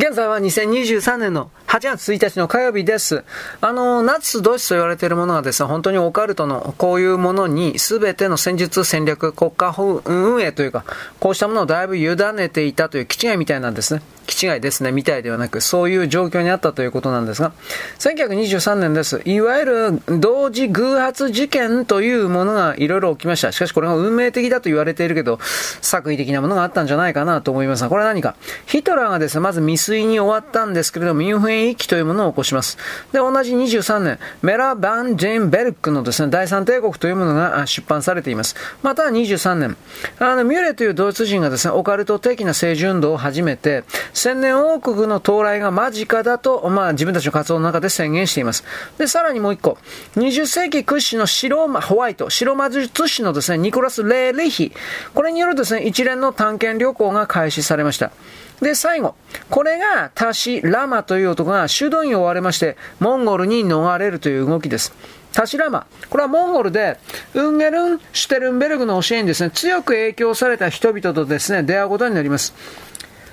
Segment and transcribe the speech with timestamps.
[0.00, 3.22] 現在は2023年の8月1日の火曜日です。
[3.60, 9.74] あの、ナチスドイツと言われているものはですね、本当にオカルトのこういうものに全ての戦術戦略、国家
[10.06, 10.86] 運営というか、
[11.18, 14.00] こうしたものをだいぶ委ねていたという気違いみたいなんですね。
[14.30, 17.52] 気違いですね、みたいではなく、そういう状況にあったということなんですが、
[17.98, 19.20] 1923年です。
[19.24, 23.52] いわゆる同時偶発事件というものがいろいろ起きました。
[23.52, 25.38] しかしこれが運命的だと言われているけど、
[25.80, 28.36] 作為的なものがあったんじゃないかなと思いますが、これは何か。
[28.66, 32.78] ヒトラーがですね、まず未遂に終わったんですけれども、ミュンヘン一揆というものを起こします。
[33.12, 38.54] で、同じ23年、メラ・バン・ジェンベルクのですね、第三帝国というものが出版されています。
[38.82, 39.76] また23年、
[40.18, 43.84] あの、ミュレというドイツ人がですね、オカルト的な政治運動を始めて、
[44.20, 48.64] 千年王国の到来が間近だと、まあ、自分たちの活動の中で宣言しています。
[48.98, 49.78] で、さらにもう一個、
[50.16, 54.72] 20世紀屈指の白、ホワイト、白魔術師のですね、ニコラス・レーリヒ、
[55.14, 58.12] これによるですね、一連の探検旅行が開始されました。
[58.60, 59.14] で、最後。
[59.48, 64.92] これが、タシ・ラマという男が修道院を追われまして、モンゴルに逃れるという動きです。
[65.32, 65.86] タシラマ。
[66.10, 66.98] これはモンゴルで、
[67.32, 72.52] ウンゲルン・シュテルンベルグの教えにですね、強く影響された人々とですね、出会うことになります。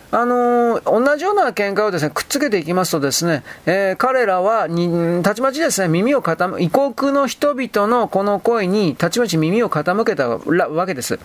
[0.10, 11.20] あのー、同じような見解をですね、くっつけていきますとですね、えー、彼らはに、たちまちですね、耳を傾、異国の人々のこの声に、たちまち耳を傾けたわけです。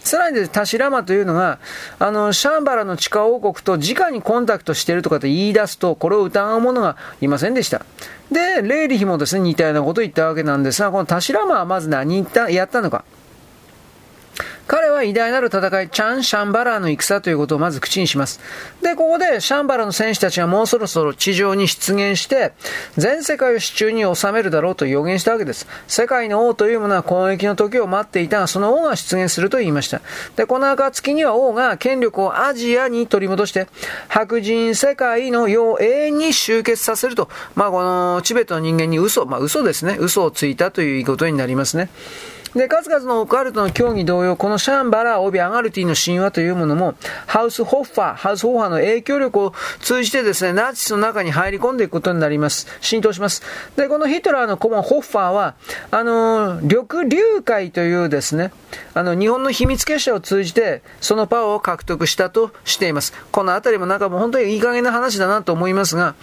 [0.00, 1.58] さらにです、タシラマというのが、
[1.98, 7.86] あの、シャンバラの地下王国と直にコンタクトしているとかと言い出すと、これを疑う者がいませんでした。
[8.30, 13.04] で、レイリヒもですね、似たようなことを言ったわけなんですが、このタシラマはまず何言った、やったのか。
[14.66, 18.40] 彼は偉大なる戦い、チャン・シャンバラーの戦ということをまず口にします。
[18.82, 22.52] で、ここでシャンバラの戦士たちがもうそろそろ地上に出現して、
[22.96, 25.66] 全世界を手中に収めるだろうと予言したわけです。
[25.86, 30.00] 世界の王というものは攻撃の時を待っていたが、その王が出現すると言いました。
[30.36, 33.68] で、この暁には王が権力をアジアに取り戻して、
[34.08, 39.96] 白人世界の世を永遠に集結させると、まあ、このチベットの人間に嘘、まあ、嘘ですね。
[40.00, 41.90] 嘘をついたということになりますね。
[42.54, 46.94] で、数々のオカルトの競技同様、このシャンバラオビアガルティの神話というものも、
[47.26, 52.68] ハウスホッファー、ハウスホッファーの影響力を通じてですね、ナチスの中に入り込んでいくことになります。
[52.80, 53.42] 浸透します。
[53.76, 55.54] で、このヒトラーの顧問ホッファーは、
[55.90, 58.52] あの、緑流会というですね、
[58.94, 63.12] あの、日本の秘密結社を通じて、そのパワーを獲得したとしています。
[63.32, 66.14] このあたりもなんかもう本当にいい加減な話だなと思いますが、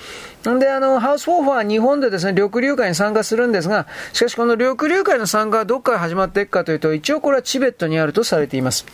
[0.43, 8.85] で、あの、ハウスフォーファーは日本でですね、緑流会に参加するんですが、しかしこの緑流会の参加はどこから始まるっていくかというと、一応これはチベットにあるとされています。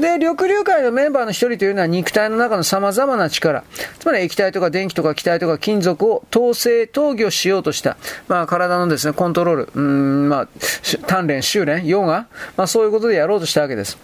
[0.00, 3.64] で、緑流会のメンバーの一人というのは肉体の中の様々な力、
[3.98, 7.96] つまり液体とか電気とか気体とか金属を統制、投御しようとした、
[8.28, 12.26] まあ体のですね、コントロール、うん、まあ、鍛錬、修練、ヨガ、
[12.56, 13.96] まあそういうことでやろうとしたわけです。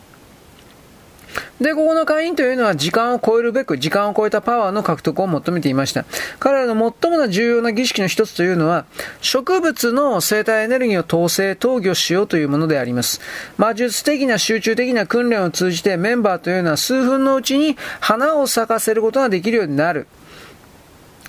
[1.60, 6.04] で、ここの会員というのは時間を超えるべく、時間を超えたパワーの獲得を求めていました。
[6.38, 8.84] 彼らの最も重要な儀式の一つというのは、
[9.20, 13.20] 植物の生態エネルギーを統制、投御しようというものであります。
[13.56, 20.06] 魔術的な集中的な訓練を通じてメンバーというのは数分のうちに花を咲かせることができるようになる。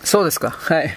[0.03, 0.49] そうですか。
[0.49, 0.89] はい。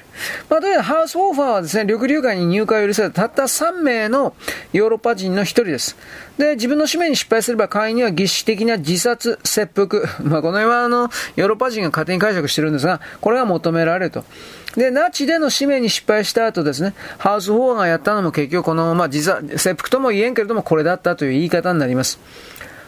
[0.50, 4.34] まあ、とにかくハウスウォーファーはですね、緑流会に入会を許されたたった3名の
[4.72, 5.96] ヨーロッパ人の一人です。
[6.38, 10.02] で、自分の使命に失敗すれば会員には儀式的な自殺、切腹。
[10.28, 14.24] まあ、この辺はあの、ヨーロッパ人が勝手に解釈してるんですが、これが求められると。
[14.76, 22.18] で、ナチでの使命に失敗した後ですね、ハウスウォーがやったのも結局この、まあ、自殺、切腹とも言えんけれども、これだったという言い方になります。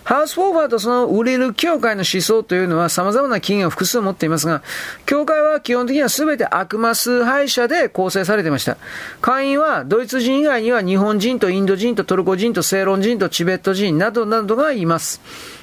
[0.09, 4.63] ハウスフォーファーとその売れる教会の思想というのは様々な起源を複数持っていますが、
[5.05, 8.79] 協会は基本的には全て悪魔崇拝者で構成されていました。
[9.21, 15.21] 会員はドイツ人以外には日本人とインド人とトルコ人とセイロン人とチベット人などなどがいます。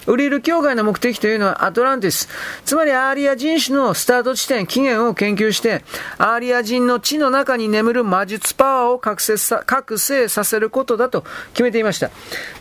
[0.07, 2.29] ヴリル協会の目的というのはアトランティス、
[2.65, 5.83] つまりアーリア人種のスタート地点、起源を研究して、
[6.17, 11.23] アーリア人の血の中に眠る魔術パワーを覚醒さ覚醒させることだと
[11.53, 12.11] 決めていました。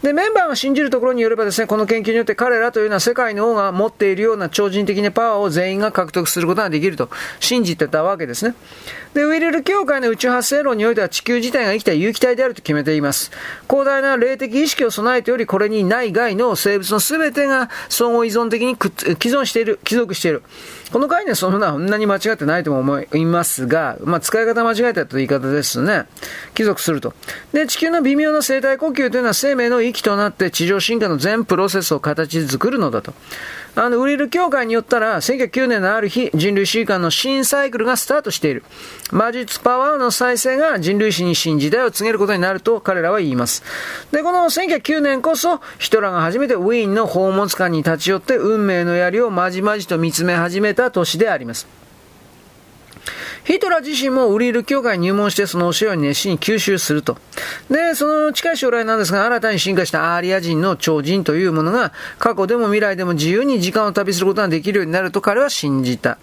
[0.03, 8.55] で、メンバーが信じるところによればですね、この研究によって彼らというのは世界の王が持っているような超人的なパワーを全員が獲得することができると信じてたわけですね。
[9.13, 13.31] で、ウィルル教会の宇宙発生論においては地球自体が生きた有機体であると決めています。
[13.69, 20.43] 広大な霊的意識を備えており、これにない外の生物の全てが相互依存的に既存している、帰属している。
[20.93, 26.07] この概念そのものはそんなに間違ってないとも思いますが、まあ、使い方間違えたという言い方ですね。
[26.55, 27.15] 帰属すると。
[27.53, 33.13] で、地球の微妙な生態呼吸というのは生命の息となって地上進化の全プロセスを形作るのだと。
[33.77, 38.63] あの、ウリル協会によったら、1909年のある日、人類史観の新サイクルがスタートしている。
[39.11, 43.65] 魔術パワーの再生が人類史に新時代を告げることになると彼らは言います。
[44.13, 51.67] で、この1909年こそ、ヒトラーが初めてウィーンの訪宝物館に立ち寄って運命の槍をまじまじと見つめ始めた年であります。
[53.45, 57.19] ヒトラー自身もウリール教会に入門してその教えを熱心に吸収すると。
[57.71, 66.17] で、その近い将来なんですが、新たに進化したアーリア人の超人というものが、過去でも未来でも自由に時間を旅することができるようになると彼は信じた。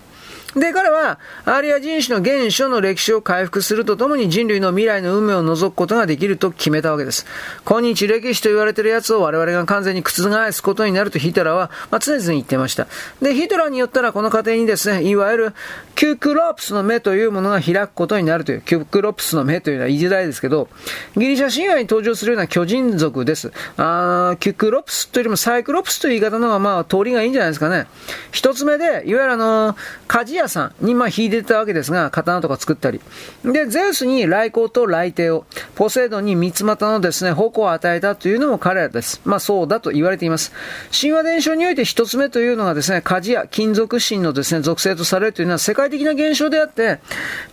[0.56, 7.26] で、彼は、アリア人種の原初の歴史を回復するとともに人類の未来の運命を除くことができると決めたわけです。
[7.64, 12.88] 今日歴史と言われているやつを我々が完全に覆すことになるとヒトラーは、まあ、常々言ってました。
[13.22, 15.54] で、ヒトラーによったらこの過程にですね、いわゆる
[15.96, 20.68] キュクロプスの目というものが開くことになるという、キュクロプスの目というのは言いづらいですけど、
[21.16, 23.52] ギリシャ神話に登場するような巨人族です。
[23.78, 27.88] あキュクロプスというよりもサイクロプスという言い方の方がまあ通りがいいんじゃないですかね。
[28.32, 29.76] 一つ目で、いわゆるあの、
[30.08, 33.02] 鍛冶屋さんにまあ引いてたわけですが、刀とか作ったり。
[33.44, 35.46] で、ゼウスに来光と来帝を、
[35.76, 39.22] ポセイドンに三つ股のですね、矛を与えたというのも彼らです。
[39.26, 40.52] まあそうだと言われています。
[40.92, 47.00] 神話伝承において一つ目というのがですね、鍛冶屋、金属神のですね、属性とされるというのは世界的な現象であって、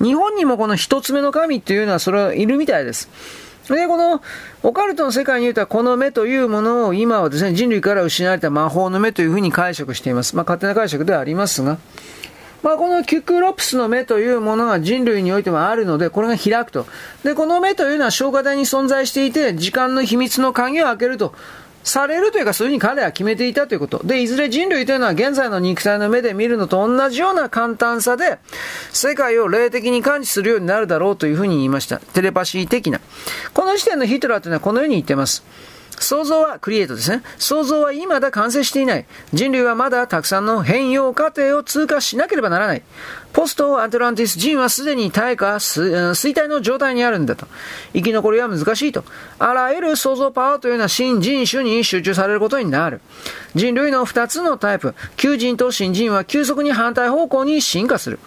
[0.02, 3.08] 日本にもこの一つ目の神っていうのはそれはいるみたいです。
[3.74, 4.22] で、この、
[4.62, 10.36] オカルトの世界においては、この目というものを今はですね、人類から失われた魔法の目というふうに解釈しています。
[10.36, 11.78] まあ、勝手な解釈ではありますが。
[12.62, 16.86] まあ、このキュクロプスの目というものが人類においてはあるので、これが開くと。
[17.24, 21.34] で、この目というのは消化体に存在していて、時間の秘密の鍵を開けると。
[21.84, 24.00] されるというか、そういうふうに彼は決めていたということ。
[24.04, 28.38] で、いずれ人類というのは現在の肉体の目で見るのと同じような簡単さで、
[28.92, 31.98] 世界を霊的に感知するようになるだろうというふうに言いました。
[31.98, 33.00] テレパシー的な。
[33.54, 35.42] この時点のヒトラーというのはこのように言っています。
[36.02, 37.22] 想像はクリエイトですね。
[37.38, 39.06] 想像は未だ完成していない。
[39.32, 42.82] 人類はまだたくさんの変容過程を通過しなければならない。
[43.32, 47.46] ポストアトランティス人はすでに耐えか衰退の状態にあるんだと。
[47.92, 49.04] 生き残りは難しいと。
[49.38, 53.00] あらゆる創造パワーというのは新人種に集中されることになる。
[53.54, 58.18] 人類の2つのタイプ、旧人と新人は急速に反対方向に進化する。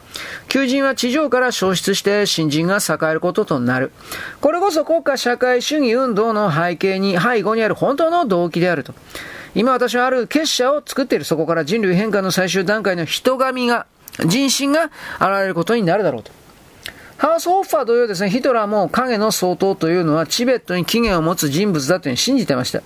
[0.47, 3.91] 旧人は地上から消失して新人が栄えることとなる。
[4.39, 8.93] これこそ国家社会主義運動の背景に、背後にある本当の動機であると。
[9.53, 11.25] 今私はある結社を作っている。
[11.25, 13.85] そこから人類変化の最終段階の人神が
[14.25, 16.31] 人心が現れることになるだろうと。
[17.17, 22.81] ハウス・ホッファー同様ですね、ヒトラーも影の総統というのはチベットに起源を持つ人物だというふうに信じてました。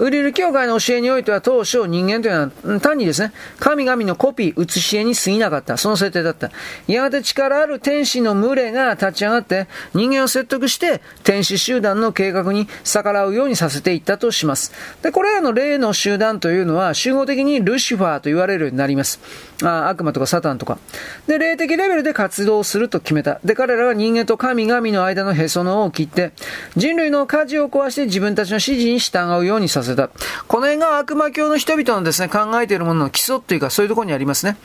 [0.00, 5.76] ウリル教会の教えにおいては当初人間というのは単にですね、神々のコピー、写し絵に過ぎなかった。
[5.76, 6.50] その設定だった。
[6.86, 14.72] やがて力ある天使の群れが立ち上がって人間を説得して天使集団の計画に逆らうようにさせていったとします。
[15.02, 19.20] で、これらの霊の集団というのは集合的にルシファーと言われるようになります。
[19.62, 20.78] あ悪魔とかサタンとか。
[21.26, 23.40] で、霊的レベルで活動すると決めた。
[23.44, 26.32] で、彼らは人間と神々の間のへその緒を切って、
[26.76, 30.08] 人類の舵を壊して自分たちの指示に従うようにさせた。
[30.48, 34.56] この辺が悪魔教の人々のですね、考えているものの基礎というか、そういうところにありますね。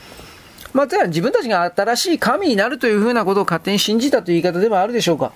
[0.72, 5.32] まあ、自分たちが新しい神になるというふうなことを勝手に信じたという言い方でもあるでしょうか。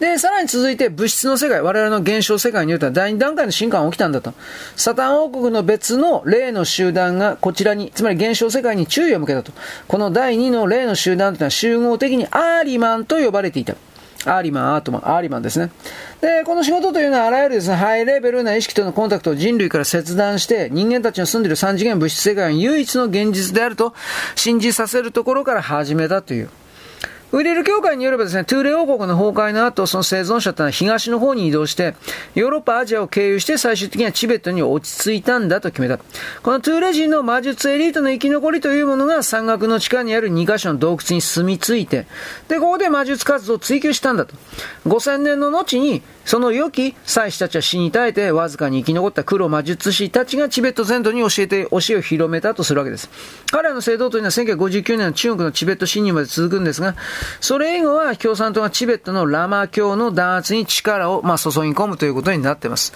[0.00, 4.32] で、さらに続いて物質の世界、我々の現象世界においては第2段階の進化が起きたんだと。
[4.76, 9.52] サタン王国の別の霊の集団がこちらに、つまり現象世界に注意を向けたと。
[9.88, 13.74] この第2の霊の集団というのは集合的にアーリマンと呼ばれていた。
[14.24, 15.70] アーリマン、アートマン、アーリマンですね。
[16.20, 23.94] で、この仕事というのはあらゆるですね、ハイレベルな意識とのコンタクトを人類から切断して、人間たちの住んでいる三次元物質世界の唯一の現実であると
[24.34, 26.50] 信じさせるところから始めたという。
[27.30, 31.94] ウリル教会によればですね、トゥーレ王国の崩壊の後、その生存者というのは東の方に移動して、
[32.34, 35.98] ヨーロッパ、アジアを経由して最終的にはチベットに落ち着いたんだと決めた。
[36.42, 42.06] このトゥーレ人の魔術エリートの生き残りというものが山岳の地下にある2カ所の洞窟に住み着いて、
[42.48, 44.34] で、ここで魔術活動を追求したんだと。
[44.86, 53.08] 5000年の後に、その良き祭司たちは死に絶えて、わずかに生き残った黒魔術師たちがチベット全土に教えて、教えを広めたとするわけです。
[53.50, 56.96] 彼らの聖堂というのは1959年の中国のチベット侵入まで続くんですが、
[57.40, 62.92] それ以後は共産党がチベットのラマ教の弾圧に力を、まあ、注ぎ込むということになっています。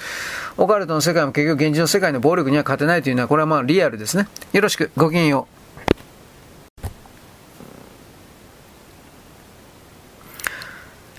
[0.58, 4.28] オカルトの世界も結局現実の世界の暴力には勝てないというのは、これはまあリアルですね。
[4.52, 5.61] よろしく、ごきげんよう。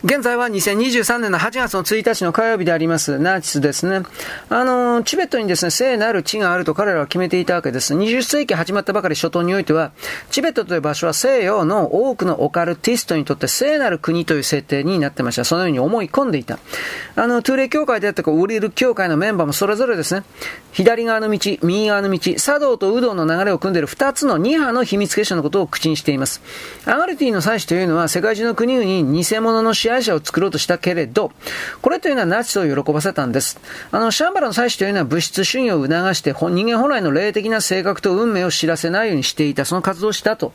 [0.06, 4.06] 現在は2023年の8月の1日の火曜日であります、ナチスですね。
[4.50, 7.96] あの、チベットにですね、聖なる地があると彼らは決めていたわけです。
[7.96, 9.94] 20世紀始まったばかり初頭においては、
[10.30, 15.46] チベットという場所は西洋の多くのオカルティストにとって聖なる国という設定になってました。
[15.46, 16.60] そのように思い込んでいた。
[17.16, 20.26] あの、トゥーレ教会であったか、ウリル教会のメンバーもそれぞれですね、
[20.74, 26.42] 左側の道、右側の道、茶道とウドの流れを組んでいる2つの2派の秘密結社のことを口にしています。
[26.86, 31.32] アガルティの祭司というのは世界中の国々に偽物の支配会社を作ろうとしたけれど、
[31.82, 33.60] これというのはナチスを喜ばせたんです。
[33.92, 40.54] あの、シャンバラの祭司というのは物質主義を促して、人間本来の霊的な性格と運命を知らせないようにしていた、その活動をしたと。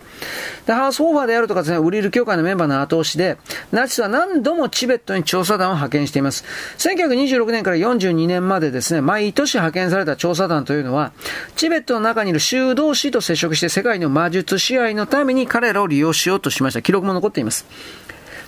[0.66, 3.38] で、ハウスオーファーであるとかですね、ウリル協会のメンバーの後押しで、
[3.72, 6.44] ナチスは何度もチベットに調査団を派遣しています。
[6.78, 11.12] 1926年から42年までですね、毎年派遣された調査団というのは、
[11.56, 16.82] チベットの中にいる修道士と接触して世界の魔術支配のために彼らを利用しようとしました。
[16.82, 17.66] 記録も残っています。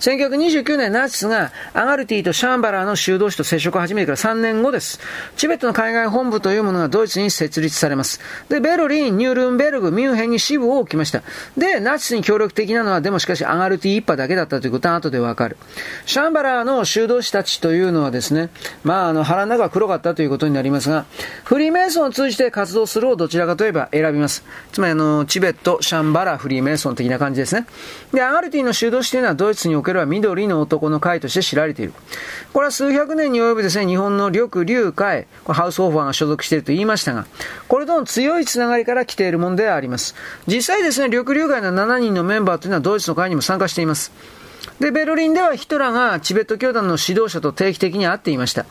[0.00, 4.98] 1929年ナチスがアガルティとシャンバラーの修道士と接触を始めてから3年後です。
[5.36, 8.18] チベットの海外本部というものがドイツに設立されます。
[8.48, 11.22] で、ベルリン、ニュールンベルグ、ミュンヘンに支部を置きました。
[11.58, 15.58] で、ナチスに協力的なのは、でもしかしアガルティ一派だけだったということは後でわかる。
[16.06, 18.48] シャンバラーの修道士たちというのはですね、
[18.84, 21.04] まあ、あの、腹の中が黒かったということになりますが、
[21.44, 24.44] フリーメイソンを通じて活動するをどちらかといえば選びます。
[24.72, 27.66] つまり、あの、チベット、シャンバラー、フリーメイソン的な感じですね。
[28.14, 31.92] で、アガルティの修道士というのはドイツにおけるは緑の男の会として知られている。
[32.52, 37.26] これは数百年に及ぶですね、日本の緑竜会、ハウスオファーが所属していると言いましたが、
[37.66, 40.14] これとの強いつながりから来ているものではあります。
[40.46, 44.12] 実際ですね、緑竜会の7人のメンバーというのはドイツの会にも参加しています。
[44.80, 48.64] で、ベルリンではヒトラーがチベット教団の指導者と定期的に会っていました。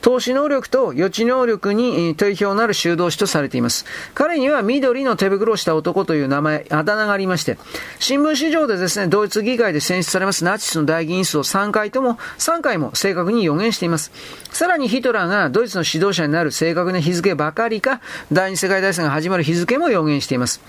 [0.00, 3.86] 投資能力と予知能力に定評のある修道士とされています。
[4.12, 7.58] 彼には緑の手袋をした男という名前、あだ名がありまして、
[8.00, 14.10] 新聞市場でですね、ドイツ議会で選出されますナチスの大議員数を3回とも、3回も正確に予言しています。
[14.50, 18.00] さらにヒトラーがドイツの指導者になる正確な日付ばかりか、
[18.32, 20.60] 第二次世界大戦が始まる日付も予言しています。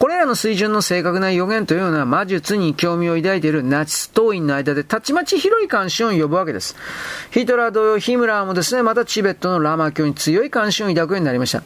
[0.00, 6.74] これらの水準の正確な予言というのは魔術に興味を抱いているナチス党員の間でたちまち広い関心を呼ぶわけです。
[7.32, 11.62] ヒトラー同様ヒムラーもですね、またチベットのラマ教に強い関心を抱くようになりました。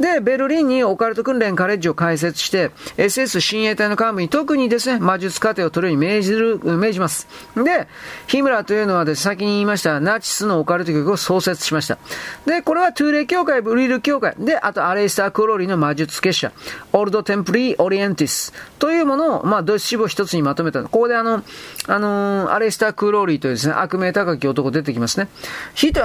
[0.00, 7.28] で、ベルリンにオカルト訓練カレッジを開設して、SS 親衛隊の幹部に特にですね、魔術過程を取るように命じる、命じます。
[7.54, 7.86] で、
[8.28, 11.98] ヒムラーというのはです、ね、先に言いましたナチスのオカルト局を創設しました。
[12.46, 16.52] で、これはトゥーレ教会、ブリル教会、で、あとアレイスター・クローリーの魔術結社、
[16.94, 20.82] オールド・テンプリー・オリエンティスというものを、まあ、ドイツ支部を一つにまとめた。
[20.82, 21.42] ここであの、
[21.86, 25.28] あのー、アレイスター・クロウリーというですね、悪名高き男出てきますね。
[25.74, 26.00] ヒと、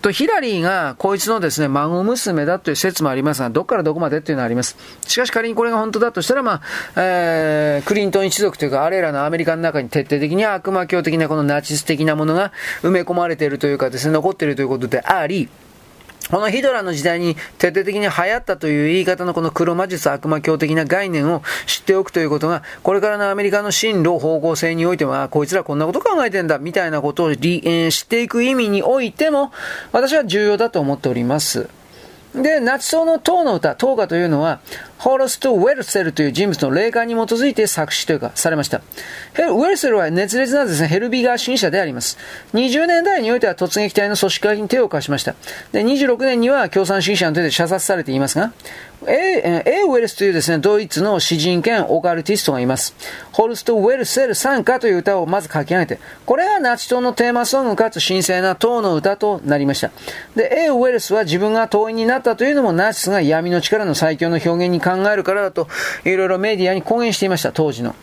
[0.00, 4.76] と、ヒラリーがこいつのですね、孫娘だという説もありますが、どっからどこまでっていうのはあります。
[5.06, 6.60] しかし仮にこれが本当だとしたら、まあ、
[6.96, 15.48] えー、クリントン一族というか、あれらのアメリカの中に徹底的に悪魔教的なこのナチス的なものが埋め込まれているというかですね、残っているということであり、
[16.32, 29.52] このヒドラの時代に徹底的に流行ったという言い方のこの黒魔術悪魔教的な概念を知っておくということが、これからのアメリカの進路方向性においては、こいつらこんなこと考えてんだ、みたいなことを、えー、知っていく意味においても、
[29.92, 31.68] 私は重要だと思っております。
[32.34, 34.60] で、夏草の塔の歌、塔歌というのは、
[34.98, 38.78] ホーロスト・ウェルセルという人物の霊感に基づいて作詞というか、されました。
[38.78, 42.16] ウェルセルは熱烈なですね、ヘルビガー主義者であります。
[42.54, 45.34] 20年代においては突撃隊の組織化に手を貸しました。
[45.72, 48.52] で、26年には共産主義者の手で射殺されていますが、
[49.06, 52.94] エーウェルスというですね、ドイツの詩人兼オカルティストがいます。
[53.32, 59.90] ホルスト・ウェルセル参加という歌をまず書き上げて、これがナチ党のテーマソングかつ神聖な党の歌となりました。
[60.36, 65.68] で、A ウェルスは自分が党員になったというのもナチスが闇の力の最強の表現に考えるからだと、
[66.04, 67.94] いろいろメディアに公言していました、当時の。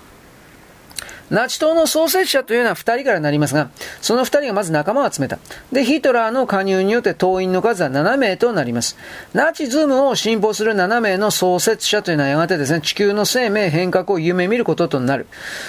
[1.30, 3.70] ナチ党の創設者というのは二人からなりますが、
[4.02, 5.40] その二人がまず仲間を集めた。
[5.72, 8.98] で、ヒトラーの加入によって党員の数は7名となります。
[9.34, 15.28] ナチズムを信奉する7名の創設者というのはやがてですね、地球の生命変革を夢見ることとなる。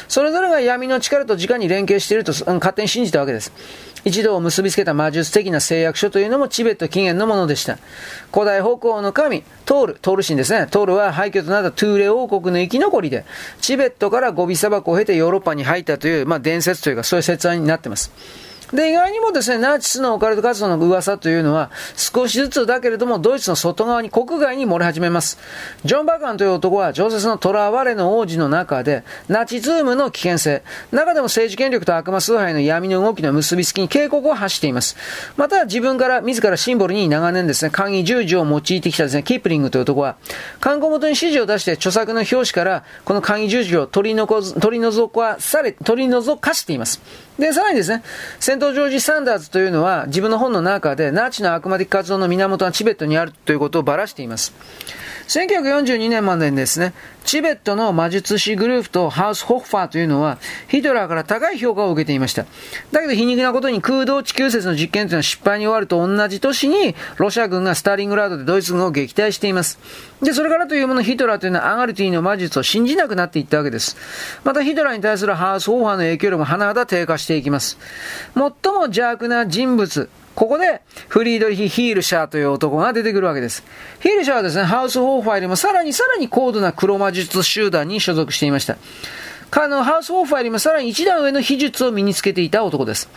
[0.08, 3.52] それぞれが闇の力と直に連携していると勝手に信じたわけです。
[4.04, 7.78] 一度を結びつけた魔術的な誓約書というのもチベット起源のものでした。
[8.32, 10.66] 古代北欧の神、トール、トール神ですね。
[10.70, 13.24] トールは廃墟となったトゥーレ王国の生き残りで、
[13.60, 18.10] チベットからゴビ砂漠を経てヨーロッパに入ったという、まあ、伝説というか、そういう説案になっています。
[18.72, 25.38] で、意外にもですね、ナチスのオカルト活動の噂というのは、少しずつだけれども、ドイツの外側に、国外に漏れ始めます。
[25.84, 30.62] ジョン・バカンという男は、常設の囚われの王子の中で、ナチズームの危険性、
[30.92, 34.96] 中でも政治権力と悪魔崇拝の闇の動きの結びつきに警告を発しています。
[35.36, 40.16] また、自分から、自らシンボルに長年ですね、簡易十字を用いてきたですね、キープリングという男は、
[40.60, 47.00] 観光元に指示を出して、著作の表紙から、この簡易十字を取り除取り除かされ、取り除かしています。
[47.40, 48.02] で、さらにですね、
[48.38, 54.52] セント・ジョージ・サンダーズというのは、自分の本の中で、ナチの悪魔的活動の源はチベットにあるということをばらしています。
[55.30, 56.92] 1942年までにですね、
[57.24, 62.46] チベットの魔術師グループとハウス・ホッファーというのは、ヒトラーから高い評価を受けていました。
[62.90, 69.78] だけど皮肉なことに空洞地球説の実験というのは失敗に終わると同じ年に、ロシア軍がスターリングラードでドイツ軍を撃退しています。
[70.20, 73.96] で、それからというものヒトラーというのはアガルティの魔術を信じなくなっていったわけです。
[74.42, 77.78] またヒトラーに対するハウス・ホッファーの影響力も甚だ低下していきます。
[78.34, 78.50] 最も
[78.86, 80.10] 邪悪な人物、
[80.40, 83.62] ここで、フリードリヒ・ヒールシャーという男が出てくるわけです。
[84.00, 88.78] ヒールシャーはですね、ハウス・ホーファーよりもさらにさらに高度な黒魔術集団に所属していました。
[89.50, 93.10] 彼のハウス・ホーファーよりもさらに一段上の秘術を身につけていた男です。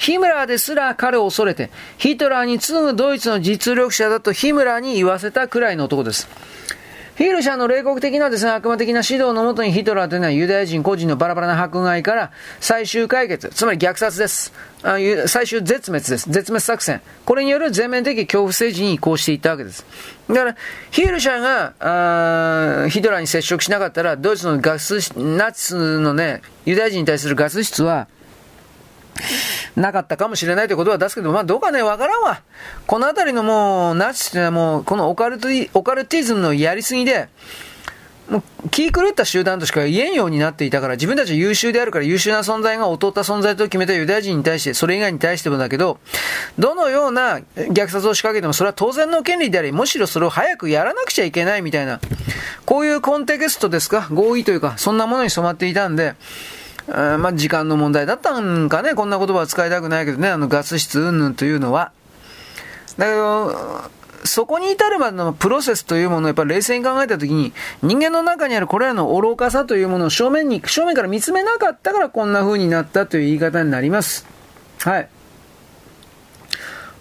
[0.00, 6.28] ヒムラーですら彼を恐れて、ヒトラーに次ぐドイツの実力者だとヒムラーに言わせたくらいの男です。
[7.16, 14.52] ヒール社の冷酷的なですね、悪魔的な指導のもとにヒトラーというのはユダヤ人個人のバラバラな迫害から最終解決、つまり虐殺です。
[14.82, 16.28] あ最終絶滅です。
[16.28, 17.00] 絶滅作戦。
[17.24, 19.86] これによる全面的恐怖政治に移行していったわけです。
[20.28, 20.56] だから、
[20.90, 28.08] ヒール社がヒトラーに接触しなかったら、ドイツのガス、ナチスのね、ユダヤ人に対するガス室は、
[29.76, 32.40] なかったかもしれないということは出すけど、まあどうかね、わからんわ。
[32.86, 37.28] このあたりのもう、ナチスってのはもう、このオカルトオカルティズムのやりすぎで、
[38.30, 45.98] もう気狂った集団としか言えんようになっていたから、自分たちは優秀であるから優秀な存在が劣った存在と決めたユダヤ人に対して、それ以外に対してもだけど、
[46.58, 52.00] どのような虐殺を仕掛けてもそれは当然の権利であり、むしろそれを早くやらなくちゃいけないみたいな、
[52.64, 54.08] こういうコンテクストですか？
[54.10, 56.14] 合意というか、そんなものに染まっていたんで、
[56.86, 61.92] まあ、時間の問題だったんかね、こんな言葉は使いたくないけどね、あのガス室云々というのは。
[62.98, 63.90] だけど、
[64.24, 74.26] そこに至るまでのプロセスというものをやっぱり冷静に考えたときに、人間の中にあるこれらの愚かさというものを正面に、正面から見つめなかったからこんな風になったという言い方になります。
[74.80, 75.08] はい。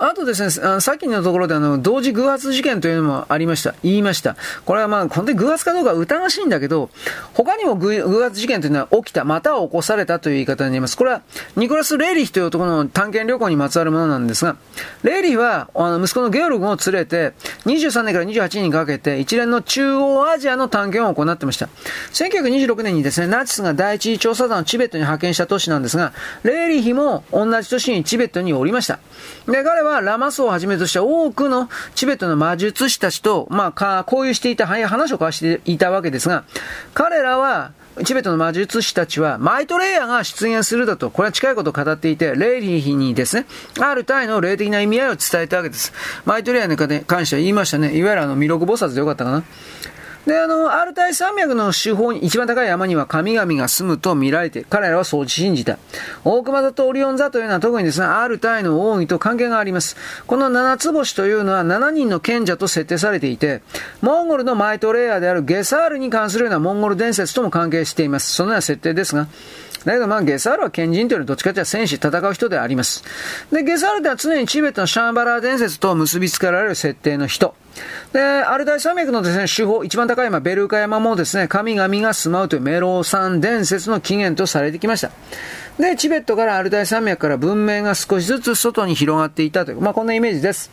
[0.04, 0.50] あとですね、
[0.82, 3.74] さっきのところであの、同時偶発事件というのもありました。
[3.84, 4.36] 言いました。
[4.66, 6.90] これはまあ、本当に偶発かどうか疑わしいんだけど、
[7.34, 10.98] 他にも偶発事件というのは起きた、または起こされたという言い方になります。
[10.98, 11.22] これは、
[11.56, 14.58] ニコラス・レイリヒという男の探検旅行にまつわるものなんですが、
[15.04, 17.32] レイリヒは、あの、息子のゲオルグを連れて、
[17.66, 21.70] 23年から28年にかけて、一連の中央アジアの探検を行ってました。
[22.12, 26.12] 1926年にですね、ナチスが第一次調査団をチベットに派遣した都市なんですが、
[26.44, 29.00] レイリヒも同じ年にチベットにおりました。
[29.48, 36.44] で、彼ははラマスをはじめとした多くのチベットの魔術師たちと、まあ、交流していた、話を交わしていたわけですが、
[36.94, 37.72] 彼らは、
[38.06, 43.46] チベットの魔術師たちは、マイトレイヤーが出現するだと、これは近いことを語っていて、レイリーにですね、
[43.80, 45.94] ある体の霊的な意味合いを伝えたわけです。
[46.26, 47.96] マイトレイヤーに関しては言いましたね。
[47.96, 49.44] いわゆるあの、弥勒菩薩でよかったかな。
[50.26, 55.78] で、あの、アルタイ山脈の手法に、一番高い山には神々が住むと見られて、彼らはそう信じた。
[56.24, 59.98] 大熊座とオリオン座というのは特にですね、アルタイの王位と関係があります。
[60.26, 63.62] この七つ星というのは7人の賢者と設定されていて、
[64.02, 68.32] モンゴルのマイトレイヤーであるゲサールに関するようなモンゴル伝説とも関係しています。
[68.32, 69.28] そのような設定ですが、
[69.86, 73.04] だけどまあゲサールは賢人というよりどっちかというと戦士、戦う人であります。
[73.52, 77.56] で、ゲサールでは常にチベットのシャンバラー伝説と結びつけられる設定の人。
[78.12, 85.12] で、アルタイ山脈のですね、手法、一番高い山、ベルカ山もですね、神々が住まうというメロー山伝説の起源とされてきました。
[85.80, 90.70] で、チベットからアルタイ山脈から文明が少しずつ外に広がっていたという、まあこんなイメージです。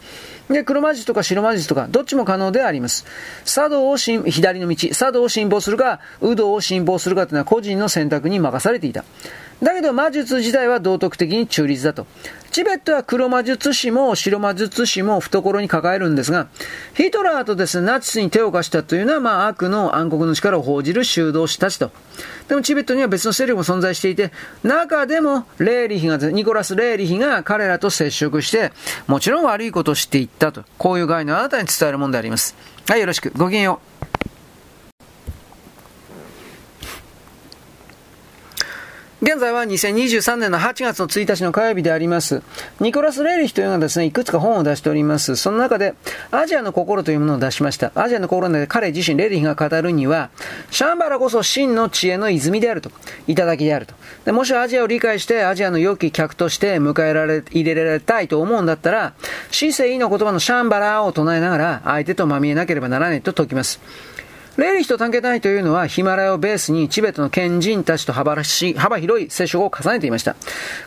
[0.51, 3.07] で、黒魔術とか白魔術とか、どっちも可能であります。
[3.47, 9.05] 茶道を左の道、茶道を信奉するか、右道を信奉するかというのは個人の選択に任されていた。
[9.63, 12.07] だけど魔術自体は道徳的に中立だと。
[12.51, 16.49] チベットは黒魔術師も白魔術師も懐に抱えるんですが、
[16.95, 21.93] ヒトラーとですね、ナチスに手を貸したというのは、まあ悪の暗黒の力を報じる修道士たちと。
[22.49, 24.33] でもチベットには別の勢力も存在していて、
[24.65, 28.73] 中でもレーリヒが、ニコラス・レーリヒが彼らと接触して、
[29.07, 30.65] もちろん悪いことをしていったと。
[30.77, 32.57] こういう概念をあなたに伝えるものであります。
[32.89, 33.31] はい、よろしく。
[33.37, 34.10] ごきげんよう。
[39.23, 42.41] 現在は2023年の8月の1日の火曜日であります。
[42.81, 45.37] ニコラス・レイリヒというのがですね、いくつか本を出しております。
[45.37, 45.93] その中で、
[46.31, 47.93] アジアの心というものを出しました。
[47.95, 50.31] アジアの心で彼自身、レイリヒが語るには、
[50.71, 52.91] シャンバラこそ真の知恵の泉であると。
[53.27, 53.95] 頂きであると。
[54.25, 59.13] でもしアジアを理解して、アジアの良き客として迎えられ、入れられたいと思うんだったら、
[59.51, 63.81] 死生意の言葉のシャンバラを唱えながら、相手とまみえなければならないと説きます。
[64.61, 70.37] レーリヒと探検隊というのはヒマラヤをベースにチベットの賢人たちと幅幅広い接触を重ねていました。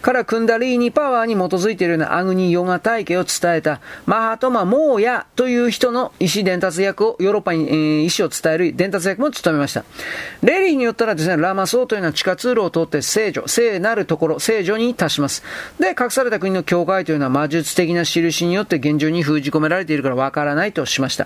[0.03, 9.83] からクンダリーニパワーに基づいているようなアグニヨガ体系を伝えたマハトマ・モーヤという人の意思伝達役をヨーロッパに、えー、意思を伝える伝達役も務めました。
[10.43, 15.41] レーリヒによったらですね、ラマソーというのは地下通路を通って聖女、聖なるところ、聖女に達します。
[15.79, 21.25] で、隠された国の教会というのは魔術的な印によって現状に封じ込められているからわからないとしました。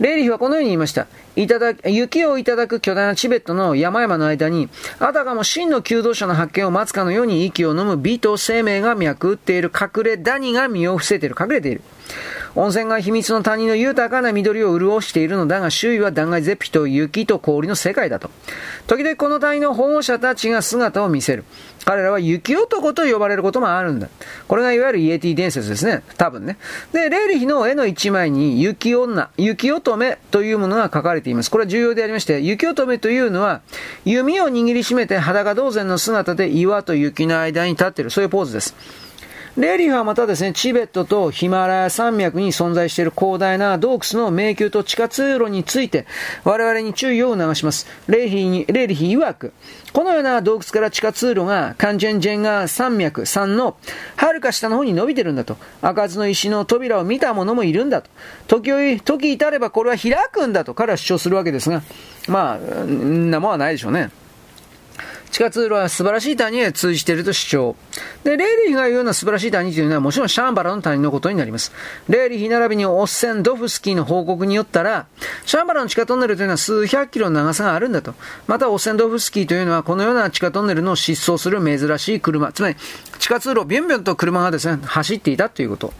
[0.00, 1.06] レーリヒはこのように言いました。
[1.36, 11.82] いただ雪をいただく巨大なチベットの山々の間に、あたかも真の求道者の発見を待つかのように息を飲む美と生命が脈打っている隠れダニが身を伏せている、隠れている。
[12.54, 18.30] 温泉が秘密の谷の豊かな緑を潤しているのだが、周囲は断崖絶壁と雪と氷の世界だと。
[18.86, 21.44] 時々この谷の保護者たちが姿を見せる。
[21.86, 24.08] 彼らは雪男と呼ばれることもあるんだ。
[24.48, 26.02] これがいわゆるイエティ伝説ですね。
[26.18, 26.58] 多分ね。
[26.92, 31.50] で、レーリヒの絵の一枚に雪女、雪乙女というものが書かれています。
[31.50, 33.60] これは重要でありまして、雪乙女というのは、
[34.04, 38.10] 弓を握りしめて裸同然の姿で岩と雪の間に立っている。
[38.10, 38.74] そういうポーズです。
[39.56, 46.06] レリーはまたですね、チベットとヒマラヤ山脈に存在している広大な洞窟の迷宮と地下通路について、
[46.44, 47.86] 我々に注意を促します。
[48.06, 49.54] レリーに、レリー曰く、
[49.94, 53.78] このような洞窟から地下通路が、カンジェンジェンガ山脈3の、
[54.16, 55.56] 遥か下の方に伸びてるんだと。
[55.80, 58.10] 開かずの石の扉を見た者もいるんだと。
[58.48, 61.80] 時折、時至ればこれは開くんだと彼は主張するわけですが、
[62.28, 64.10] まあ、んなもんはないでしょうね。
[65.30, 67.76] 地下通路は素晴らしい谷へ通じていると主張。
[68.24, 71.72] で、レーリヒが言うような素晴らしい谷というのはもちろんシャンバラの谷のことになります。
[72.08, 75.06] レーリヒ並びにオッセン・ドフスキーの報告によったら、
[75.44, 78.14] シャンバラの地下トンネルというのは数百キロの長さがあるんだと。
[78.46, 82.76] また、オッセン・ドフスキーというのはこのような地下トンネルの失踪する珍しい車、つまり
[83.18, 85.92] 地下通路をビュンビュンと車がですね、走っていたということ。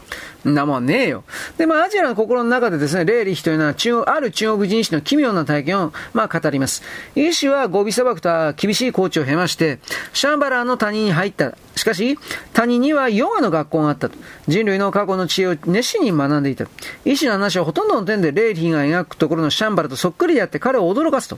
[0.53, 1.23] なもんねえよ。
[1.57, 6.83] で、まあ、アジアの心の中でですね、レーリヒというのは中ある中国人医師の奇妙な体験を、まあ、語ります。
[7.15, 9.79] 医師はゴビ砂漠とは厳しいコーチを経まして、
[10.13, 11.57] シャンバラーの谷に入った。
[11.75, 12.17] しかし、
[12.53, 14.17] 谷にはヨガの学校があったと。
[14.47, 16.65] 人類の過去の知恵を熱心に学んでいた。
[17.05, 21.37] 医師の話はほとんどの点でレーリヒが描くところのシャンバラとそっくりであって彼を驚かすと。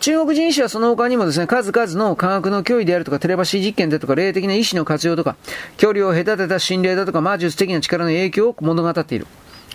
[0.00, 5.36] 中国人医師はその他にもですね、数々の科学の脅威であるとか、テレパシー実験だとか、霊的な意志の活用とか、
[5.76, 9.26] 距離を隔てた心霊だとか、魔術的な力の影響を物語っている。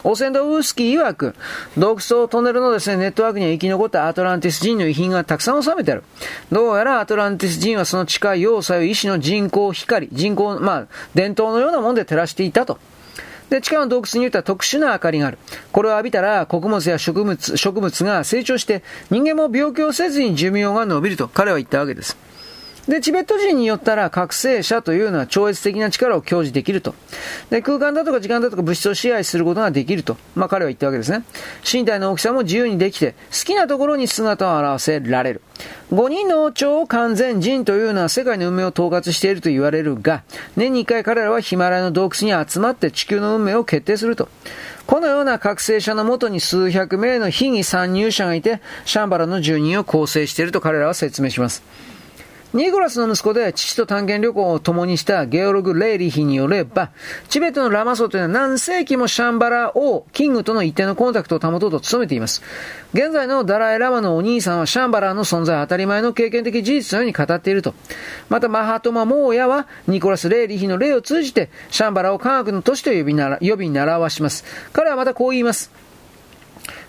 [0.06, 1.36] オセンドウースキー曰く、
[1.78, 6.04] 洞窟トンネルのですね、ネットワークには生き残ったアトランティス人の遺品がたくさん収めてある。
[6.52, 12.80] どうやらアトランティス人はその地下要塞を医師の人工光、人工、まあ、伝統のようなもので照らしていたと。
[13.54, 15.38] で、地下の洞窟に言った特殊な明かりがある。
[15.72, 22.18] これを浴びたら、穀物や植物、植物が成長して、人間も病気をせずに寿命が伸びると彼は言ったわけです。
[22.88, 26.96] で、チベット人によったら、覚醒者というのは超越的な力を享受できると。
[27.50, 30.18] で、空間だとか時間だとか物質を支配することができると。
[30.36, 31.24] まあ彼は言ったわけですね。
[31.72, 35.42] 身体の大きさも自由にできて、好きなところに姿を現せられる。
[35.94, 40.24] 5人の超完全人というのは世界の運命を統括していると言われるが、
[40.58, 44.28] 年に1回彼らはヒマラヤの洞窟に集まって地球の運命を決定すると。
[44.88, 51.64] このような覚醒者のもとに数百名の非に参入者がいて、シャンバラの住人を構成していると彼らは説明します。
[52.54, 56.92] ニコラスの息子で父と探検旅行を共にしたゲオログ・レイリヒによれば、
[57.28, 62.44] チベットのラマソというのは何世紀もシャンバラ王、キングとの一定のコンタクトを保とうと努めています。
[62.94, 67.74] 現在のダライ・ラマのお兄さんはシャンバラの存在当たり前の経験的事実のように語っていると。
[68.30, 74.46] また、マハトマ・モーヤは、ニコラス・レイリヒの例を通じて、シャンバラを科学の都市と呼びなら、呼び習わします。
[74.74, 75.83] 彼はまたこう言います。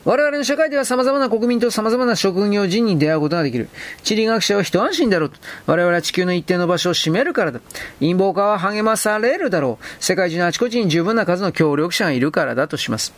[0.05, 3.69] 我々の社会では様々な国民と様々な職業人に出会うことができる。
[4.03, 5.33] 地理学者は一安心だろう。
[5.67, 7.61] 我々は地球の一定の場所を占めるからだ。
[8.01, 9.85] 陰謀家は励まされるだろう。
[10.05, 13.14] 世界中のあちこちに十分な数の協力者がいるからだとします。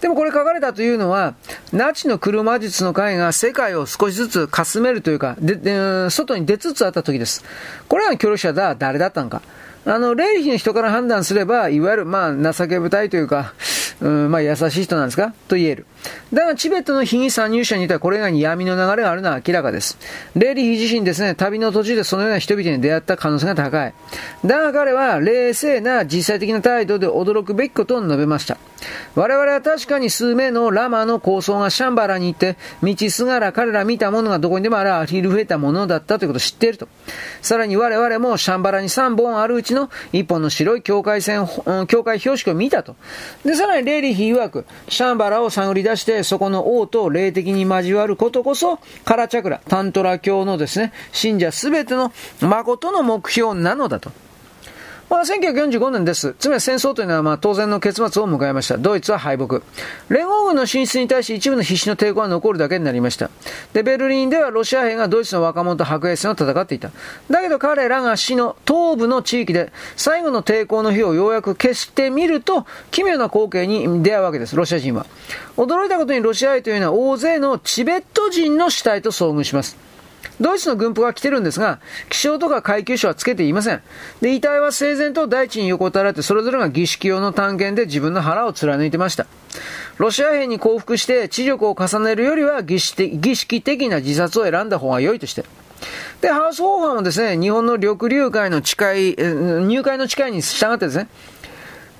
[0.00, 1.36] でもこれ書かれたというのは、
[1.72, 7.44] ナチの車術の会が世界を少しずつかすめるというか、で、で外に出つつあった時です。
[7.86, 9.42] これらの協力者は誰だったのか。
[9.84, 13.54] あの、霊力の人から判断すれば、いわゆる、まあ、情け深いというか、
[14.00, 15.34] うん、まあ、優しい人なんですか？
[15.48, 15.86] と言える。
[16.32, 19.98] だが、チベットの非参入者にいたらこれ以外に闇の流れがあるのは明らかです。
[20.34, 23.94] レイリヒ自身ですね、旅の途中でそのような人々に出会った可能性が高い。
[24.44, 28.56] だが彼は、冷静な実際的な態度で驚くべきことを述べました。
[29.14, 36.88] 我々は確かに数名のラマの構想がシャンバラに行って、道すがら彼ら見たものがどこにでもあるアヒル増えたものだったということを知っていると。
[37.42, 41.46] さらに我々もシャンバラに3本あるうちの1本の白い境界線、
[41.86, 42.96] 境界標識を見たと。
[43.44, 54.10] で、さらにレリヒ曰く、シャンバラを探り出して、そこの王と霊的に交わることこそ、カラチャクラ、タントラ教のですね、信者すべての誠の目標なのだと。
[55.12, 56.34] まあ、1945年です。
[56.38, 58.78] つまり戦争というのはまあ当然の結末を迎えました。
[58.78, 59.60] ドイツは敗北。
[60.08, 63.28] 連合軍の進出に対し一部の必死の抵抗が残るだけになりました。
[63.74, 66.92] で、ベルリンではロシア兵がドイツの若者と白兵戦を戦っていた。
[67.28, 75.04] だけど彼らが死の東部の地域で最後の抵抗の日をようやく消してみると、奇妙な光景に出会うわけです、ロシア人は。
[75.58, 79.91] 驚いたことにロシア兵というのは大勢のチベット人の死体と遭遇します。
[80.40, 83.82] ドイツの軍服が来てるんですが、気象とか階級書はつけていません。
[84.20, 89.26] で、遺体は整然と大地に横たられて、それぞれが儀式用の探検で自分の腹を貫いてました。
[89.98, 95.44] ロシア兵に降伏して知力を重ねるよりは儀式的な自殺を選んだ方が良いとして。
[96.20, 101.08] で、ハウス法案もですね、日本の緑流会の誓い、入会の誓いに従ってですね、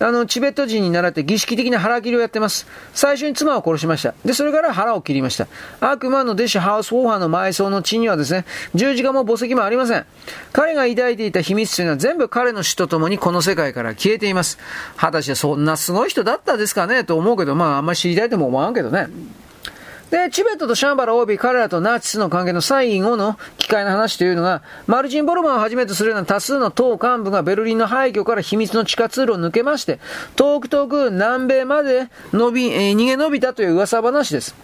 [0.00, 2.66] あの、チベット人に習って儀式的な腹切りをやってます。
[2.92, 4.14] 最初に妻を殺しました。
[4.24, 5.46] で、それから腹を切りました。
[5.80, 10.04] 悪魔の弟子ハウスフォーハーの埋葬の地にはですね、十字架も墓石もありません。
[10.52, 14.58] 彼が抱いていた秘密というのは全部彼の死とともにこの世界から消えています。
[14.96, 17.04] 果たしてそんなすごい人だったですかね？
[17.04, 19.08] と思うけど、まああんまり知りたいとも思わんけどね。
[20.12, 30.00] で、チベットとシャンバラ及び彼らとナチスの関係の最後の機会の話というのが、マルチン・ボルマンをはじめとするような多数の党幹部がベルリンの廃墟から秘密の地下通路を抜けまして、
[30.36, 34.54] 遠く遠く南米まで伸び、えー、逃げ延びたという噂話です。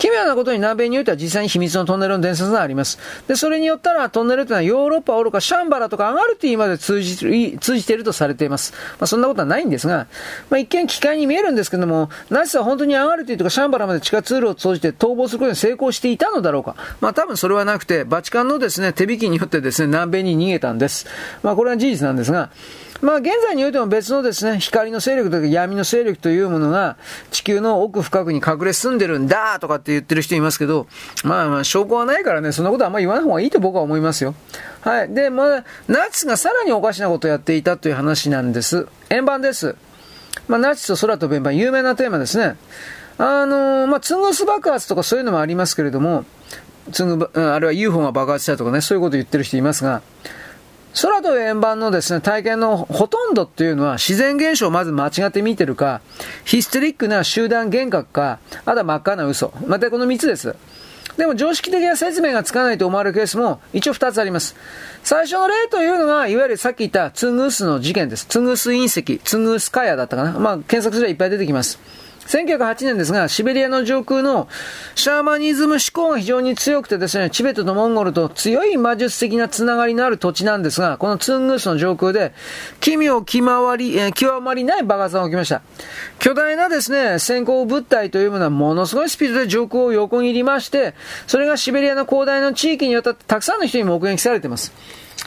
[0.00, 2.98] 奇妙なことに南米においては実際に秘密のトンネルの伝説があります。
[3.28, 7.18] で、それによったらトンネルというのはヨーロッパおろかシャンバラとかアガルティまで通じ
[7.58, 8.72] 通じているとされています。
[8.98, 10.06] まあそんなことはないんですが、
[10.48, 16.76] まあ一見機械に見えるんですけども、ナチスは本当にアガルティとかシャンバラまで地下通路を通じて逃亡することに成功していたのだろうか。
[17.02, 21.06] まあ多分それはなくて、バチカンのですね、手引きによってですね、南米に逃げたんです。
[21.42, 22.48] まあこれは事実なんですが、
[23.02, 26.96] まあ現在においても別のですね、光の勢力とか闇の勢力というものが
[27.30, 30.86] 地球の奥深くに隠れ住んでるんだとかって言ってる人いますけど、
[31.24, 34.34] まあまあ証拠はないからね、そんなことはあんまり言わない方がいいと僕は思いますよ。
[34.82, 35.14] はい。
[35.14, 38.86] で、まあ、ナチスがさらにおかしなことをやっていたという話なんです。
[39.10, 39.76] 円盤です。
[40.48, 42.56] まあ、ナチスと空飛ぶ円盤、有名なテーマですね。
[43.18, 46.24] あのー、まあ、ツングス爆発とかそういうのもありますけれども、
[46.92, 50.00] ツング、あるいは UFO が爆発したとかね、そういうことを言ってる人いますが、
[50.94, 56.00] 空飛ぶ円盤のですね、体験のほとんどっていうのは自然現象をまず間違って見てるか、
[56.44, 59.52] ヒステリックな集団幻覚か、あとは真っ赤な嘘。
[59.66, 60.54] またこの3つです。
[61.16, 64.56] でも常識的な説明がつかないと思われるケースも一応2つあります。
[65.04, 68.26] 最初の例というのが、いわゆるさっき言ったツングースの事件です。
[68.26, 70.32] ツングース隕石、ツングースカヤだったかな。
[70.32, 71.78] まあ検索すればいっぱい出てきます。
[72.30, 74.46] 1908年ですが、シベリアの上空の
[74.94, 82.32] シャーマニズム思考が非常に強くてですね、チベットとモンゴルと強い魔術的なつながりのある土地なんですが、このツングースの上空で、
[82.78, 85.62] 奇妙極まり、えー、極まりない爆発が起きました。
[86.20, 90.94] 巨大なですね、先行物体というものはものすごいスピードで上空を横切りまして、
[91.26, 94.72] それがシベリアの広大な地域にわたってたくさんの人に目撃されています。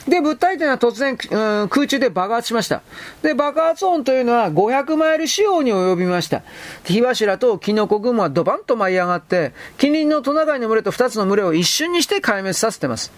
[0.08, 2.82] で、物体というのは突然、うん、空中で爆発しました。
[3.22, 6.42] で、爆発音というのは500マイル仕様に及びました。
[6.84, 13.12] 火柱とキノコ雲はドバンと舞い上がって、近隣のトナカイの群れと2つの群れを一瞬にして壊滅させてます。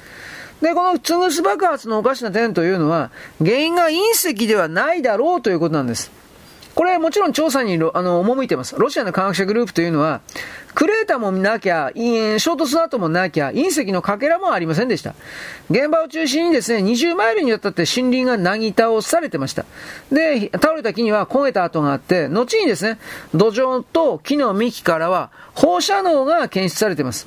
[0.61, 6.11] で、このツグス爆発のおかしな点というのは、原因が隕石ではないだろうということなんです。
[6.77, 8.77] これもちろん調査にあの赴いてます。
[8.79, 10.21] ロシアの科学者グループというのは、
[10.75, 15.15] クレーターもなきゃ、衝突の後もなきゃ、隕石のかけらもありませんでした。
[15.71, 19.65] 現場を中心にですね、20マイルにわたって森林がなぎ倒されてました。
[20.13, 22.99] で、倒れた木には焦げた跡があって、後にですね、
[23.35, 27.27] 土壌と木の幹からは放射能が検出されています。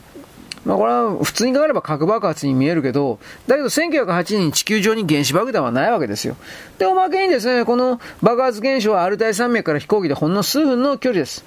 [0.69, 6.35] まあこれは普通に考えれば核爆発に見えるけど、だけど1908年に地球上に原子爆弾はないわけですよ。
[6.77, 11.43] で、おまけにですね、この爆発現象はアルタイ山脈から飛行機でほんの数分の距離です。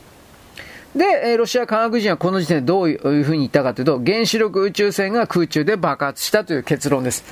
[0.97, 7.25] で、ロシア科学人はこの時点でどういうふうに言ったかというと、原子力宇宙船が空中で爆発したという結論です。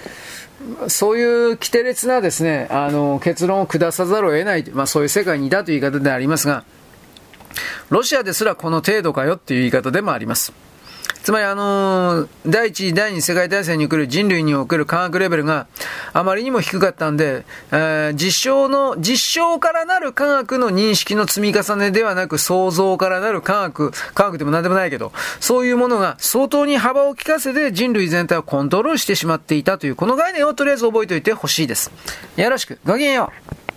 [0.86, 6.62] そういう規定列なですね、あの、結論を下さざるを得ない、まあそういう世界にいたという言い方でありますが、
[7.88, 10.52] ロシアですらこの程度かよっていう言い方でもあります。
[11.22, 15.66] つまりあのー、第一次、第二次世界大戦における人類における科学レベルが
[16.14, 31.90] あまりにも低かったんで、えー、実証の、実証からなる科学の認識の積み重ねではなく、想像からなる科学、科学でも何でもないけど、そういうものが相当に幅を利かせて人類全体をコントロールしてしまっていたという、この概念をとりあえず覚えておいてほしいです。
[32.36, 33.30] よろしく、ごきげんよ
[33.66, 33.69] う。